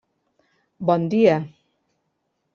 Bon 0.89 1.05
dia. 1.13 1.37